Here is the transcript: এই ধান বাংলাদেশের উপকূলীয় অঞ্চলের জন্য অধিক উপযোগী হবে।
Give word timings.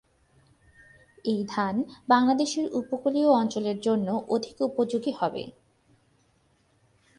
এই 1.25 1.41
ধান 1.49 1.75
বাংলাদেশের 2.07 2.65
উপকূলীয় 2.73 3.29
অঞ্চলের 3.31 3.77
জন্য 3.79 4.07
অধিক 4.29 4.57
উপযোগী 4.61 5.11
হবে। 5.11 5.43